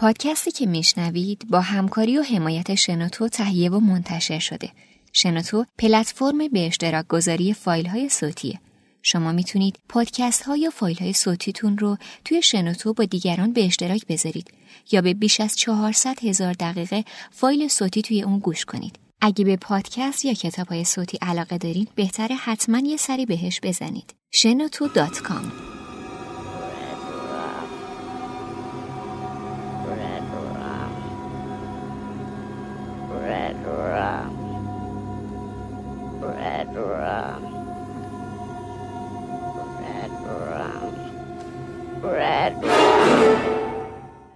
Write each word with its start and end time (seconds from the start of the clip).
پادکستی 0.00 0.50
که 0.50 0.66
میشنوید 0.66 1.46
با 1.50 1.60
همکاری 1.60 2.18
و 2.18 2.22
حمایت 2.22 2.74
شنوتو 2.74 3.28
تهیه 3.28 3.70
و 3.70 3.80
منتشر 3.80 4.38
شده. 4.38 4.70
شنوتو 5.12 5.64
پلتفرم 5.78 6.48
به 6.48 6.66
اشتراک 6.66 7.08
گذاری 7.08 7.54
فایل 7.54 7.86
های 7.86 8.08
صوتیه. 8.08 8.60
شما 9.02 9.32
می‌تونید 9.32 9.78
پادکست 9.88 10.42
ها 10.42 10.56
یا 10.56 10.70
فایل 10.70 10.98
های 10.98 11.12
صوتیتون 11.12 11.78
رو 11.78 11.96
توی 12.24 12.42
شنوتو 12.42 12.92
با 12.92 13.04
دیگران 13.04 13.52
به 13.52 13.64
اشتراک 13.64 14.06
بذارید 14.06 14.50
یا 14.92 15.00
به 15.00 15.14
بیش 15.14 15.40
از 15.40 15.56
400 15.56 16.24
هزار 16.24 16.52
دقیقه 16.52 17.04
فایل 17.30 17.68
صوتی 17.68 18.02
توی 18.02 18.22
اون 18.22 18.38
گوش 18.38 18.64
کنید. 18.64 18.98
اگه 19.20 19.44
به 19.44 19.56
پادکست 19.56 20.24
یا 20.24 20.32
کتاب 20.32 20.68
های 20.68 20.84
صوتی 20.84 21.18
علاقه 21.22 21.58
دارید 21.58 21.88
بهتره 21.94 22.36
حتما 22.36 22.78
یه 22.78 22.96
سری 22.96 23.26
بهش 23.26 23.60
بزنید. 23.62 24.14
شنوتو.com 24.30 25.79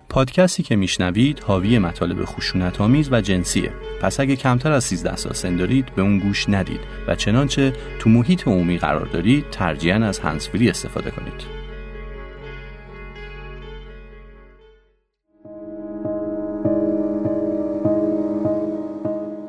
پادکستی 0.09 0.63
که 0.63 0.77
میشنوید 0.77 1.41
حاوی 1.41 1.79
مطالب 1.79 2.25
خشونت 2.25 2.81
آمیز 2.81 3.09
و 3.13 3.21
جنسیه. 3.21 3.73
پس 4.03 4.21
اگه 4.21 4.37
کمتر 4.37 4.73
از 4.73 4.85
13 4.85 5.17
سال 5.17 5.33
سن 5.33 5.57
دارید 5.57 5.95
به 5.95 6.03
اون 6.03 6.19
گوش 6.19 6.49
ندید 6.49 6.81
و 7.07 7.15
چنانچه 7.15 7.73
تو 7.99 8.11
محیط 8.11 8.49
عمومی 8.49 8.79
قرار 8.79 9.07
دارید 9.07 9.51
ترجیحاً 9.51 9.99
از 9.99 10.19
هنسفری 10.19 10.71
استفاده 10.71 11.11
کنید. 11.11 11.65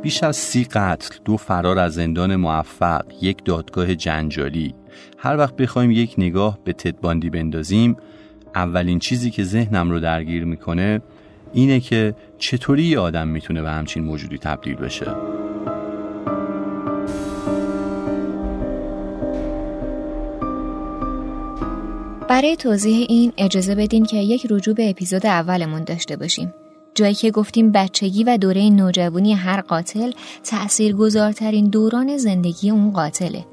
بیش 0.02 0.24
از 0.24 0.38
سی 0.38 0.64
قتل، 0.64 1.16
دو 1.26 1.38
فرار 1.38 1.80
از 1.80 1.94
زندان 1.94 2.36
موفق، 2.36 3.06
یک 3.22 3.46
دادگاه 3.46 3.96
جنجالی 3.96 4.76
هر 5.18 5.38
وقت 5.38 5.56
بخوایم 5.56 5.92
یک 5.92 6.16
نگاه 6.18 6.60
به 6.64 6.74
تدباندی 6.74 7.30
بندازیم 7.30 7.98
اولین 8.56 9.00
چیزی 9.00 9.32
که 9.32 9.44
ذهنم 9.44 9.92
رو 9.92 10.00
درگیر 10.00 10.46
می‌کنه 10.46 11.02
اینه 11.54 11.80
که 11.80 12.16
چطوری 12.38 12.84
یه 12.84 13.00
آدم 13.00 13.28
می‌تونه 13.28 13.62
به 13.62 13.72
همچین 13.72 14.04
موجودی 14.04 14.38
تبدیل 14.38 14.76
بشه. 14.76 15.16
برای 22.30 22.56
توضیح 22.56 23.06
این 23.10 23.34
اجازه 23.38 23.76
بدین 23.76 24.06
که 24.06 24.18
یک 24.18 24.48
رجوع 24.50 24.76
به 24.76 24.90
اپیزود 24.90 25.26
اولمون 25.26 25.84
داشته 25.84 26.16
باشیم. 26.16 26.54
جایی 26.96 27.14
که 27.14 27.32
گفتیم 27.32 27.72
بچگی 27.72 28.24
و 28.24 28.38
دوره 28.38 28.70
نوجوانی 28.70 29.34
هر 29.34 29.62
قاتل 29.62 30.12
تأثیر 30.44 30.96
گذارترین 30.96 31.70
دوران 31.70 32.18
زندگی 32.18 32.70
اون 32.70 32.92
قاتله. 32.92 33.46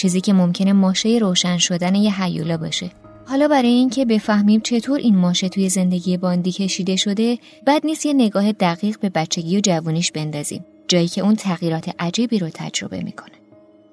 چیزی 0.00 0.20
که 0.20 0.32
ممکنه 0.32 0.72
ماشه 0.72 1.18
روشن 1.20 1.58
شدن 1.58 1.94
یه 1.94 2.22
حیولا 2.22 2.56
باشه. 2.56 2.90
حالا 3.26 3.48
برای 3.48 3.68
اینکه 3.68 4.04
بفهمیم 4.04 4.60
چطور 4.60 4.98
این 4.98 5.16
ماشه 5.16 5.48
توی 5.48 5.68
زندگی 5.68 6.16
باندی 6.16 6.52
کشیده 6.52 6.96
شده 6.96 7.38
بد 7.66 7.86
نیست 7.86 8.06
یه 8.06 8.12
نگاه 8.12 8.52
دقیق 8.52 9.00
به 9.00 9.08
بچگی 9.08 9.56
و 9.56 9.60
جوانیش 9.60 10.12
بندازیم. 10.12 10.64
جایی 10.88 11.08
که 11.08 11.20
اون 11.20 11.34
تغییرات 11.34 11.90
عجیبی 11.98 12.38
رو 12.38 12.48
تجربه 12.54 13.02
می‌کنه. 13.02 13.39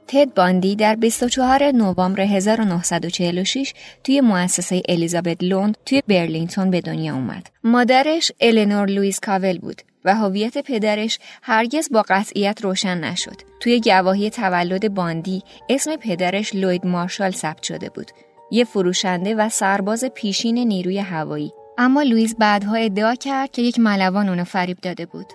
تد 0.07 0.33
باندی 0.33 0.75
در 0.75 0.95
24 0.95 1.71
نوامبر 1.71 2.21
1946 2.21 3.73
توی 4.03 4.21
مؤسسه 4.21 4.81
الیزابت 4.89 5.43
لوند 5.43 5.77
توی 5.85 6.03
برلینگتون 6.07 6.71
به 6.71 6.81
دنیا 6.81 7.13
اومد. 7.13 7.47
مادرش 7.63 8.31
النور 8.41 8.89
لویس 8.89 9.19
کاول 9.19 9.57
بود 9.57 9.81
و 10.05 10.15
هویت 10.15 10.57
پدرش 10.57 11.19
هرگز 11.41 11.89
با 11.91 12.05
قطعیت 12.09 12.61
روشن 12.61 12.97
نشد. 12.97 13.41
توی 13.59 13.81
گواهی 13.81 14.29
تولد 14.29 14.93
باندی 14.93 15.43
اسم 15.69 15.95
پدرش 15.95 16.55
لوید 16.55 16.85
مارشال 16.85 17.31
ثبت 17.31 17.63
شده 17.63 17.89
بود. 17.89 18.11
یه 18.51 18.63
فروشنده 18.63 19.35
و 19.35 19.49
سرباز 19.49 20.05
پیشین 20.05 20.57
نیروی 20.57 20.99
هوایی. 20.99 21.53
اما 21.77 22.01
لویز 22.01 22.35
بعدها 22.35 22.75
ادعا 22.75 23.15
کرد 23.15 23.51
که 23.51 23.61
یک 23.61 23.79
ملوان 23.79 24.29
اونو 24.29 24.43
فریب 24.43 24.77
داده 24.81 25.05
بود. 25.05 25.25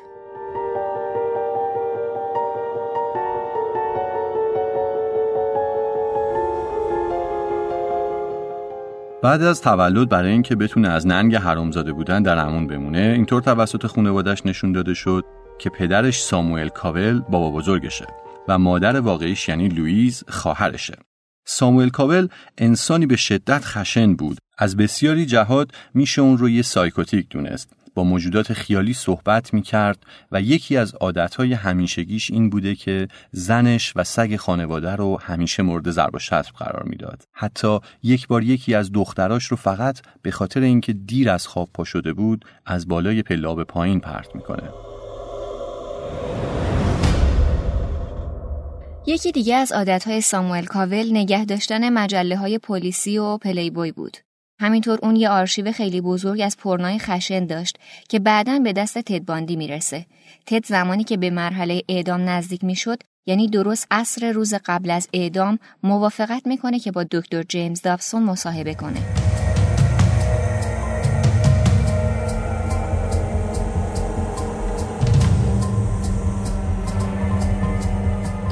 بعد 9.22 9.43
از 9.43 9.62
تولد 9.62 10.09
برای 10.09 10.33
اینکه 10.33 10.56
بتونه 10.56 10.88
از 10.88 11.06
ننگ 11.06 11.37
حرامزاده 11.37 11.93
بودن 11.93 12.22
در 12.22 12.38
امون 12.38 12.66
بمونه 12.66 12.99
اینطور 12.99 13.43
توسط 13.43 13.87
خانوادش 13.87 14.47
نشون 14.47 14.72
داده 14.72 14.94
شد 14.94 15.25
که 15.59 15.71
پدرش 15.71 16.22
ساموئل 16.22 16.69
کاول 16.69 17.21
بابا 17.21 17.50
بزرگشه 17.50 18.06
و 18.49 18.59
مادر 18.59 19.00
واقعیش 19.00 19.49
یعنی 19.49 19.69
لوئیز 19.69 20.25
خواهرشه. 20.28 20.94
ساموئل 21.47 21.88
کاول 21.88 22.28
انسانی 22.59 23.06
به 23.06 23.16
شدت 23.16 23.65
خشن 23.65 24.15
بود. 24.15 24.38
از 24.59 24.77
بسیاری 24.77 25.27
جهات 25.27 25.71
میشه 25.94 26.22
اون 26.22 26.39
رو 26.39 26.49
یه 26.49 26.62
psychotic 26.62 27.28
دونست. 27.28 27.72
با 27.94 28.04
موجودات 28.04 28.53
خیالی 28.53 28.92
صحبت 28.92 29.54
می 29.54 29.62
کرد 29.62 30.06
و 30.32 30.41
یکی 30.41 30.76
از 30.76 30.94
عادتهای 30.94 31.53
همیشگیش 31.53 32.30
این 32.30 32.50
بوده 32.50 32.75
که 32.75 33.08
زنش 33.30 33.92
و 33.97 34.04
سگ 34.04 34.36
خانواده 34.36 34.97
رو 34.97 35.20
همیشه 35.20 35.62
مورد 35.62 35.91
ضرب 35.91 36.14
و 36.14 36.19
شتم 36.19 36.53
قرار 36.58 36.82
می‌داد. 36.82 37.22
حتی 37.32 37.78
یک 38.03 38.28
بار 38.28 38.42
یکی 38.42 38.75
از 38.75 38.92
دختراش 38.92 39.44
رو 39.44 39.56
فقط 39.56 40.00
به 40.22 40.30
خاطر 40.30 40.60
اینکه 40.60 40.92
دیر 40.92 41.30
از 41.30 41.47
خواب 41.47 41.69
پا 41.75 41.84
شده 41.84 42.12
بود 42.12 42.44
از 42.66 42.88
بالای 42.88 43.22
پلا 43.22 43.54
پایین 43.64 44.00
پرت 44.00 44.34
می‌کنه. 44.34 44.69
یکی 49.06 49.32
دیگه 49.32 49.54
از 49.54 49.72
عادتهای 49.72 50.20
ساموئل 50.20 50.64
کاول 50.64 51.09
نگه 51.10 51.44
داشتن 51.44 51.88
مجله 51.88 52.36
های 52.36 52.59
پلیسی 52.59 53.19
و 53.19 53.38
پلی 53.38 53.70
بوی 53.70 53.92
بود. 53.92 54.16
همینطور 54.62 54.99
اون 55.03 55.17
یه 55.17 55.28
آرشیو 55.28 55.73
خیلی 55.73 56.00
بزرگ 56.00 56.41
از 56.41 56.56
پرنای 56.56 56.99
خشن 56.99 57.47
داشت 57.47 57.78
که 58.09 58.19
بعدا 58.19 58.59
به 58.59 58.73
دست 58.73 58.99
تد 58.99 59.25
باندی 59.25 59.56
می‌رسه. 59.56 60.06
تد 60.47 60.67
زمانی 60.67 61.05
که 61.05 61.17
به 61.17 61.31
مرحله 61.31 61.83
اعدام 61.89 62.28
نزدیک 62.28 62.65
می‌شد 62.65 62.99
یعنی 63.27 63.49
درست 63.49 63.87
عصر 63.91 64.33
روز 64.33 64.55
قبل 64.67 64.91
از 64.91 65.09
اعدام 65.12 65.59
موافقت 65.83 66.47
می‌کنه 66.47 66.78
که 66.78 66.93
با 66.93 67.05
دکتر 67.11 67.43
جیمز 67.43 67.83
دافسون 67.83 68.22
مصاحبه 68.22 68.75
کنه. 68.75 69.31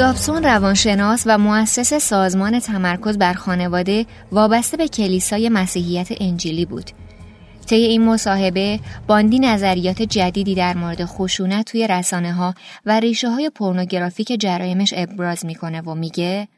دابسون 0.01 0.43
روانشناس 0.43 1.23
و 1.27 1.39
مؤسس 1.39 1.95
سازمان 1.95 2.61
تمرکز 2.61 3.19
بر 3.19 3.35
خانواده 3.35 4.07
وابسته 4.33 4.77
به 4.77 4.89
کلیسای 4.89 5.49
مسیحیت 5.49 6.09
انجیلی 6.21 6.65
بود. 6.67 6.91
طی 7.67 7.75
این 7.75 8.05
مصاحبه 8.05 8.81
باندی 9.07 9.39
نظریات 9.39 10.03
جدیدی 10.03 10.55
در 10.55 10.77
مورد 10.77 11.05
خشونت 11.05 11.65
توی 11.65 11.87
رسانه 11.87 12.33
ها 12.33 12.55
و 12.87 13.01
ریشه 13.01 13.29
های 13.29 13.51
پورنوگرافیک 13.51 14.41
جرایمش 14.41 14.95
ابراز 14.97 15.47
می‌کنه 15.47 15.81
و 15.81 15.95
میگه 15.95 16.49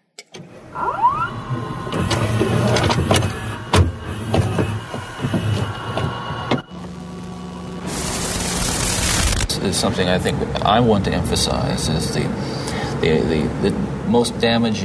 something 9.73 10.09
I 10.09 10.19
think 10.19 10.37
I 10.77 10.79
want 10.81 11.05
to 11.07 11.13
emphasize 11.21 11.89
is 11.89 12.07
the 12.15 12.25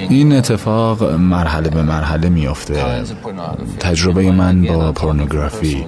این 0.10 0.34
اتفاق 0.34 1.04
مرحله 1.04 1.70
به 1.70 1.84
مرحله 1.84 2.30
میافته. 2.30 3.04
تجربه 3.80 4.32
من 4.32 4.62
با 4.62 4.92
پورنوگرافی 4.92 5.86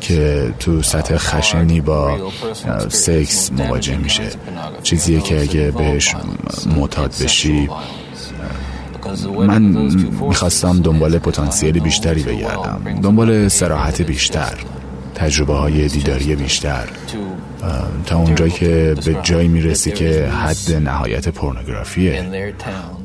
که 0.00 0.54
تو 0.60 0.82
سطح 0.82 1.16
خشنی 1.16 1.80
با 1.80 2.18
سکس 2.88 3.52
مواجه 3.52 3.96
میشه. 3.96 4.28
چیزیه 4.82 5.20
که 5.20 5.40
اگه 5.40 5.70
بهش 5.70 6.14
معتاد 6.76 7.14
بشی 7.24 7.68
من 9.46 9.62
می‌خواستم 10.20 10.80
دنبال 10.80 11.18
پتانسیل 11.18 11.80
بیشتری 11.80 12.22
بگردم. 12.22 12.80
دنبال 13.02 13.48
سراحت 13.48 14.02
بیشتر. 14.02 14.54
تجربه 15.14 15.54
های 15.54 15.88
دیداری 15.88 16.36
بیشتر. 16.36 16.84
تا 18.06 18.18
اونجا 18.18 18.48
که 18.48 18.94
به 19.06 19.16
جایی 19.22 19.48
می‌رسی 19.48 19.90
که 19.90 20.26
حد 20.26 20.72
نهایت 20.72 21.28
پورنوگرافیه. 21.28 22.24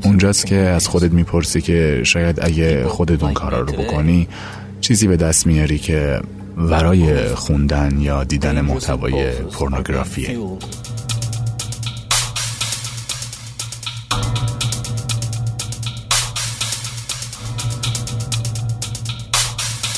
اونجاست 0.04 0.46
که 0.46 0.56
از 0.56 0.88
خودت 0.88 1.12
می‌پرسی 1.12 1.62
که 1.62 2.02
شاید 2.04 2.40
اگه 2.42 2.88
خودت 2.88 3.24
اون 3.24 3.34
کارا 3.34 3.60
رو 3.60 3.74
بکنی 3.74 4.28
چیزی 4.82 5.08
به 5.08 5.18
دست 5.18 5.48
میاری 5.48 5.78
که 5.78 6.20
ورای 6.58 7.28
خوندن 7.36 7.98
یا 8.02 8.24
دیدن 8.24 8.62
محتوای 8.62 9.32
پورنوگرافیه. 9.32 10.38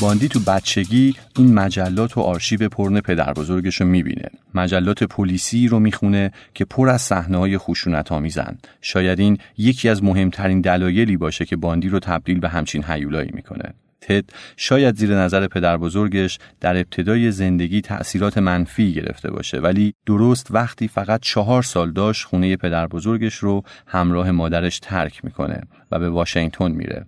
باندی 0.01 0.27
تو 0.27 0.39
بچگی 0.39 1.15
این 1.37 1.53
مجلات 1.53 2.17
و 2.17 2.21
آرشیو 2.21 2.69
پرن 2.69 3.01
پدر 3.01 3.33
بزرگش 3.33 3.81
رو 3.81 3.87
می‌بینه. 3.87 4.29
مجلات 4.53 5.03
پلیسی 5.03 5.67
رو 5.67 5.79
می‌خونه 5.79 6.31
که 6.53 6.65
پر 6.65 6.89
از 6.89 7.01
صحنه 7.01 7.37
های 7.37 7.57
خشونت 7.57 8.11
آمیزن 8.11 8.57
شاید 8.81 9.19
این 9.19 9.37
یکی 9.57 9.89
از 9.89 10.03
مهمترین 10.03 10.61
دلایلی 10.61 11.17
باشه 11.17 11.45
که 11.45 11.55
باندی 11.55 11.89
رو 11.89 11.99
تبدیل 11.99 12.39
به 12.39 12.49
همچین 12.49 12.83
حیولایی 12.83 13.29
می‌کنه. 13.33 13.73
تد 14.01 14.23
شاید 14.57 14.95
زیر 14.95 15.15
نظر 15.15 15.47
پدر 15.47 15.77
بزرگش 15.77 16.39
در 16.59 16.77
ابتدای 16.77 17.31
زندگی 17.31 17.81
تأثیرات 17.81 18.37
منفی 18.37 18.93
گرفته 18.93 19.31
باشه 19.31 19.59
ولی 19.59 19.93
درست 20.05 20.47
وقتی 20.51 20.87
فقط 20.87 21.21
چهار 21.21 21.63
سال 21.63 21.91
داشت 21.91 22.25
خونه 22.25 22.55
پدر 22.55 22.87
بزرگش 22.87 23.35
رو 23.35 23.63
همراه 23.87 24.31
مادرش 24.31 24.79
ترک 24.79 25.25
می‌کنه 25.25 25.61
و 25.91 25.99
به 25.99 26.09
واشنگتن 26.09 26.71
میره. 26.71 27.05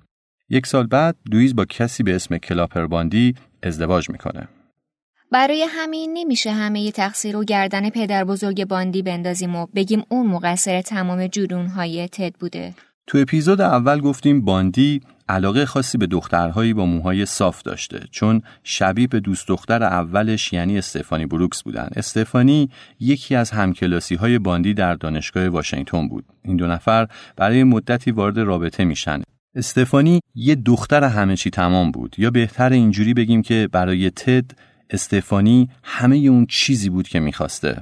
یک 0.51 0.67
سال 0.67 0.87
بعد 0.87 1.15
دویز 1.31 1.55
با 1.55 1.65
کسی 1.65 2.03
به 2.03 2.15
اسم 2.15 2.37
کلاپر 2.37 2.87
باندی 2.87 3.35
ازدواج 3.63 4.09
می‌کنه. 4.09 4.47
برای 5.31 5.65
همین 5.69 6.11
نمیشه 6.13 6.51
همه 6.51 6.81
ی 6.81 6.91
تقصیر 6.91 7.37
و 7.37 7.43
گردن 7.43 7.89
پدر 7.89 8.23
بزرگ 8.23 8.65
باندی 8.65 9.01
بندازیم 9.01 9.55
و 9.55 9.67
بگیم 9.75 10.03
اون 10.09 10.27
مقصر 10.27 10.81
تمام 10.81 11.27
جرونهای 11.27 12.07
تد 12.07 12.33
بوده. 12.39 12.73
تو 13.07 13.17
اپیزود 13.17 13.61
اول 13.61 14.01
گفتیم 14.01 14.45
باندی 14.45 15.01
علاقه 15.29 15.65
خاصی 15.65 15.97
به 15.97 16.07
دخترهایی 16.07 16.73
با 16.73 16.85
موهای 16.85 17.25
صاف 17.25 17.61
داشته 17.61 18.07
چون 18.11 18.41
شبیه 18.63 19.07
به 19.07 19.19
دوست 19.19 19.47
دختر 19.47 19.83
اولش 19.83 20.53
یعنی 20.53 20.77
استفانی 20.77 21.25
بروکس 21.25 21.63
بودن 21.63 21.89
استفانی 21.95 22.69
یکی 22.99 23.35
از 23.35 23.51
همکلاسی 23.51 24.15
های 24.15 24.39
باندی 24.39 24.73
در 24.73 24.95
دانشگاه 24.95 25.47
واشنگتن 25.47 26.07
بود 26.07 26.25
این 26.43 26.57
دو 26.57 26.67
نفر 26.67 27.07
برای 27.35 27.63
مدتی 27.63 28.11
وارد 28.11 28.37
رابطه 28.37 28.85
میشن 28.85 29.21
استفانی 29.55 30.19
یه 30.35 30.55
دختر 30.55 31.03
همه 31.03 31.35
چی 31.35 31.49
تمام 31.49 31.91
بود. 31.91 32.15
یا 32.17 32.31
بهتر 32.31 32.71
اینجوری 32.73 33.13
بگیم 33.13 33.41
که 33.41 33.69
برای 33.71 34.09
تد 34.09 34.51
استفانی 34.89 35.69
همه 35.83 36.17
اون 36.17 36.45
چیزی 36.45 36.89
بود 36.89 37.07
که 37.07 37.19
می‌خواسته. 37.19 37.81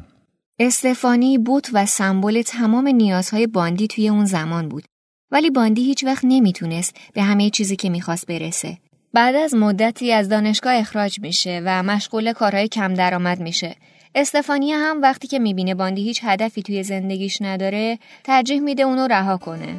استفانی 0.59 1.37
بود 1.37 1.67
و 1.73 1.85
سمبل 1.85 2.41
تمام 2.41 2.87
نیازهای 2.87 3.47
باندی 3.47 3.87
توی 3.87 4.09
اون 4.09 4.25
زمان 4.25 4.69
بود. 4.69 4.83
ولی 5.31 5.49
باندی 5.49 5.83
هیچ 5.83 6.03
وقت 6.03 6.21
نمی‌تونست 6.23 6.95
به 7.13 7.21
همه 7.21 7.49
چیزی 7.49 7.75
که 7.75 7.89
می‌خواست 7.89 8.27
برسه. 8.27 8.77
بعد 9.13 9.35
از 9.35 9.55
مدتی 9.55 10.13
از 10.13 10.29
دانشگاه 10.29 10.73
اخراج 10.73 11.19
میشه 11.19 11.61
و 11.65 11.83
مشغول 11.83 12.33
کارهای 12.33 12.67
کم 12.67 12.93
درآمد 12.93 13.39
میشه. 13.39 13.75
استفانی 14.15 14.71
هم 14.71 15.01
وقتی 15.01 15.27
که 15.27 15.39
می‌بینه 15.39 15.75
باندی 15.75 16.03
هیچ 16.03 16.19
هدفی 16.23 16.61
توی 16.61 16.83
زندگیش 16.83 17.41
نداره 17.41 17.99
ترجیح 18.23 18.59
میده 18.59 18.83
اونو 18.83 19.07
رها 19.07 19.37
کنه. 19.37 19.75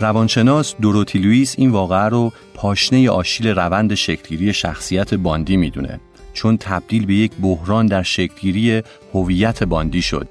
روانشناس 0.00 0.74
دوروتی 0.80 1.18
لوئیس 1.18 1.54
این 1.58 1.70
واقعه 1.70 2.08
رو 2.08 2.32
پاشنه 2.54 3.10
آشیل 3.10 3.48
روند 3.48 3.94
شکلگیری 3.94 4.52
شخصیت 4.52 5.14
باندی 5.14 5.56
می‌دونه 5.56 6.00
چون 6.32 6.56
تبدیل 6.56 7.06
به 7.06 7.14
یک 7.14 7.32
بحران 7.42 7.86
در 7.86 8.02
شکلگیری 8.02 8.82
هویت 9.14 9.62
باندی 9.64 10.02
شد. 10.02 10.28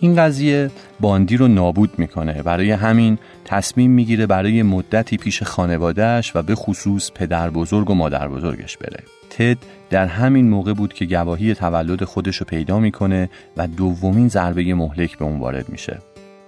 این 0.00 0.16
قضیه 0.16 0.70
باندی 1.00 1.36
رو 1.36 1.48
نابود 1.48 1.98
می‌کنه 1.98 2.42
برای 2.42 2.70
همین 2.70 3.18
تصمیم 3.44 3.90
می‌گیره 3.90 4.26
برای 4.26 4.62
مدتی 4.62 5.16
پیش 5.16 5.42
خانوادهش 5.42 6.32
و 6.34 6.42
به 6.42 6.54
خصوص 6.54 7.10
پدر 7.14 7.50
بزرگ 7.50 7.90
و 7.90 7.94
مادر 7.94 8.28
بزرگش 8.28 8.76
بره. 8.76 9.02
تد 9.30 9.58
در 9.90 10.06
همین 10.06 10.48
موقع 10.48 10.72
بود 10.72 10.92
که 10.92 11.04
گواهی 11.04 11.54
تولد 11.54 12.04
خودش 12.04 12.36
رو 12.36 12.46
پیدا 12.46 12.78
می‌کنه 12.78 13.30
و 13.56 13.66
دومین 13.66 14.28
ضربه 14.28 14.74
مهلک 14.74 15.18
به 15.18 15.24
اون 15.24 15.38
وارد 15.38 15.68
میشه. 15.68 15.98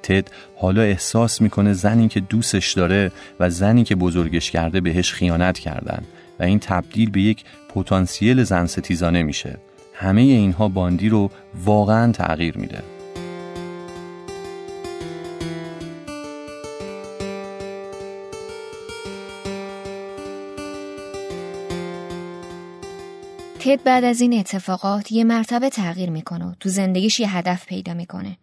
تد 0.08 0.30
حالا 0.56 0.82
احساس 0.82 1.40
می‌کنه 1.40 1.72
زنی 1.72 2.08
که 2.08 2.20
دوستش 2.20 2.72
داره 2.72 3.12
و 3.40 3.50
زنی 3.50 3.84
که 3.84 3.94
بزرگش 3.94 4.50
کرده 4.50 4.80
بهش 4.80 5.12
خیانت 5.12 5.58
کردن 5.58 6.02
و 6.40 6.42
این 6.42 6.58
تبدیل 6.58 7.10
به 7.10 7.20
یک 7.20 7.44
پتانسیل 7.74 8.44
زن 8.44 8.66
ستیزانه 8.66 9.22
میشه. 9.22 9.58
همه 9.94 10.20
اینها 10.20 10.68
باندی 10.68 11.08
رو 11.08 11.30
واقعا 11.64 12.12
تغییر 12.12 12.58
میده. 12.58 12.82
تد 23.60 23.82
بعد 23.82 24.04
از 24.04 24.20
این 24.20 24.38
اتفاقات 24.38 25.12
یه 25.12 25.24
مرتبه 25.24 25.70
تغییر 25.70 26.10
می‌کنه 26.10 26.46
و 26.46 26.52
تو 26.60 26.68
زندگیش 26.68 27.20
یه 27.20 27.36
هدف 27.36 27.66
پیدا 27.66 27.94
می‌کنه. 27.94 28.36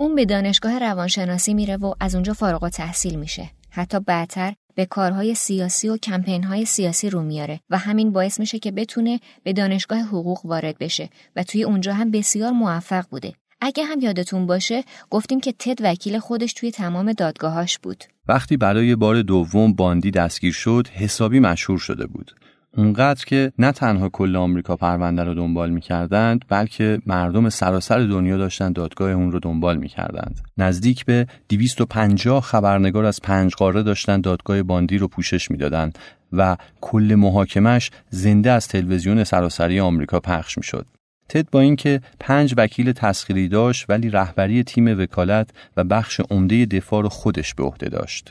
اون 0.00 0.14
به 0.14 0.24
دانشگاه 0.24 0.78
روانشناسی 0.78 1.54
میره 1.54 1.76
و 1.76 1.94
از 2.00 2.14
اونجا 2.14 2.32
فارغ 2.32 2.62
و 2.62 2.68
تحصیل 2.68 3.18
میشه. 3.18 3.50
حتی 3.70 4.00
بعدتر 4.00 4.54
به 4.74 4.86
کارهای 4.86 5.34
سیاسی 5.34 5.88
و 5.88 5.96
کمپینهای 5.96 6.64
سیاسی 6.64 7.10
رو 7.10 7.22
میاره 7.22 7.60
و 7.70 7.78
همین 7.78 8.12
باعث 8.12 8.40
میشه 8.40 8.58
که 8.58 8.70
بتونه 8.70 9.20
به 9.42 9.52
دانشگاه 9.52 9.98
حقوق 9.98 10.46
وارد 10.46 10.78
بشه 10.78 11.08
و 11.36 11.42
توی 11.42 11.64
اونجا 11.64 11.94
هم 11.94 12.10
بسیار 12.10 12.50
موفق 12.52 13.04
بوده. 13.10 13.32
اگه 13.60 13.84
هم 13.84 14.00
یادتون 14.00 14.46
باشه 14.46 14.84
گفتیم 15.10 15.40
که 15.40 15.54
تد 15.58 15.78
وکیل 15.80 16.18
خودش 16.18 16.52
توی 16.52 16.70
تمام 16.70 17.12
دادگاهاش 17.12 17.78
بود. 17.78 18.04
وقتی 18.28 18.56
برای 18.56 18.96
بار 18.96 19.22
دوم 19.22 19.72
باندی 19.72 20.10
دستگیر 20.10 20.52
شد 20.52 20.88
حسابی 20.88 21.40
مشهور 21.40 21.78
شده 21.78 22.06
بود. 22.06 22.32
اونقدر 22.76 23.24
که 23.24 23.52
نه 23.58 23.72
تنها 23.72 24.08
کل 24.08 24.36
آمریکا 24.36 24.76
پرونده 24.76 25.24
رو 25.24 25.34
دنبال 25.34 25.70
می‌کردند 25.70 26.44
بلکه 26.48 26.98
مردم 27.06 27.48
سراسر 27.48 27.98
دنیا 27.98 28.36
داشتن 28.36 28.72
دادگاه 28.72 29.10
اون 29.10 29.32
رو 29.32 29.38
دنبال 29.38 29.76
می‌کردند. 29.76 30.40
نزدیک 30.58 31.04
به 31.04 31.26
250 31.48 32.40
خبرنگار 32.40 33.04
از 33.04 33.20
پنج 33.22 33.54
قاره 33.54 33.82
داشتن 33.82 34.20
دادگاه 34.20 34.62
باندی 34.62 34.98
رو 34.98 35.08
پوشش 35.08 35.50
می‌دادند 35.50 35.98
و 36.32 36.56
کل 36.80 37.14
محاکمش 37.18 37.90
زنده 38.10 38.50
از 38.50 38.68
تلویزیون 38.68 39.24
سراسری 39.24 39.80
آمریکا 39.80 40.20
پخش 40.20 40.58
می‌شد. 40.58 40.86
تد 41.28 41.50
با 41.50 41.60
اینکه 41.60 42.00
پنج 42.20 42.54
وکیل 42.56 42.92
تسخیری 42.92 43.48
داشت 43.48 43.86
ولی 43.88 44.10
رهبری 44.10 44.62
تیم 44.62 45.00
وکالت 45.00 45.50
و 45.76 45.84
بخش 45.84 46.20
عمده 46.30 46.66
دفاع 46.66 47.02
رو 47.02 47.08
خودش 47.08 47.54
به 47.54 47.64
عهده 47.64 47.88
داشت. 47.88 48.30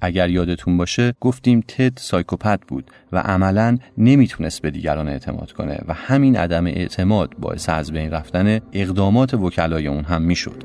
اگر 0.00 0.30
یادتون 0.30 0.76
باشه 0.76 1.14
گفتیم 1.20 1.64
تد 1.68 1.92
سایکوپت 1.98 2.60
بود 2.68 2.90
و 3.12 3.18
عملا 3.18 3.78
نمی‌تونست 3.98 4.62
به 4.62 4.70
دیگران 4.70 5.08
اعتماد 5.08 5.52
کنه 5.52 5.78
و 5.88 5.94
همین 5.94 6.36
عدم 6.36 6.66
اعتماد 6.66 7.34
باعث 7.38 7.68
از 7.68 7.92
بین 7.92 8.10
رفتن 8.10 8.60
اقدامات 8.72 9.34
وکلای 9.34 9.86
اون 9.86 10.04
هم 10.04 10.22
می‌شد. 10.22 10.62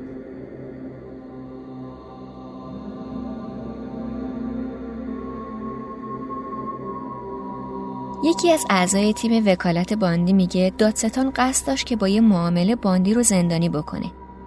یکی 8.24 8.50
از 8.50 8.64
اعضای 8.70 9.12
تیم 9.12 9.46
وکالت 9.46 9.92
باندی 9.92 10.32
میگه 10.32 10.72
دادستان 10.78 11.32
قصد 11.36 11.66
داشت 11.66 11.86
که 11.86 11.96
با 11.96 12.08
یه 12.08 12.20
معامله 12.20 12.76
باندی 12.76 13.14
رو 13.14 13.22
زندانی 13.22 13.68
بکنه 13.68 14.06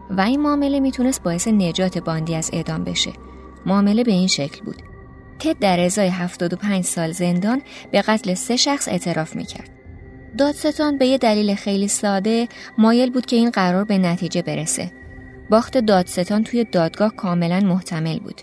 و 0.10 0.22
این 0.22 0.42
معامله 0.42 0.80
می‌تونست 0.80 1.24
باعث 1.24 1.48
نجات 1.48 1.98
باندی 1.98 2.36
از 2.36 2.50
اعدام 2.54 2.84
بشه 2.84 3.12
معامله 3.66 4.04
به 4.04 4.12
این 4.12 4.28
شکل 4.28 4.66
بود. 4.66 4.82
تد 5.40 5.60
در 5.60 5.80
ازای 5.80 6.08
75 6.08 6.84
سال 6.84 7.12
زندان 7.12 7.62
به 7.92 8.02
قتل 8.02 8.34
سه 8.34 8.56
شخص 8.56 8.88
اعتراف 8.88 9.36
می‌کرد. 9.36 9.70
دادستان 10.38 10.98
به 10.98 11.08
یه 11.08 11.18
دلیل 11.18 11.56
خیلی 11.56 11.88
ساده 11.88 12.48
مایل 12.78 13.12
بود 13.12 13.26
که 13.26 13.36
این 13.36 13.50
قرار 13.50 13.84
به 13.84 13.98
نتیجه 13.98 14.42
برسه. 14.42 14.92
باخت 15.50 15.78
دادستان 15.78 16.44
توی 16.44 16.64
دادگاه 16.64 17.16
کاملا 17.16 17.60
محتمل 17.60 18.20
بود. 18.20 18.42